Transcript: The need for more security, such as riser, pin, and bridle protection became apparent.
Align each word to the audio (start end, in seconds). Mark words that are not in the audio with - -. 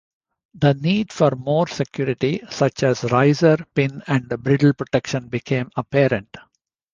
The 0.55 0.73
need 0.73 1.13
for 1.13 1.29
more 1.35 1.67
security, 1.67 2.41
such 2.49 2.81
as 2.81 3.03
riser, 3.03 3.57
pin, 3.75 4.01
and 4.07 4.27
bridle 4.29 4.73
protection 4.73 5.27
became 5.27 5.69
apparent. 5.75 6.35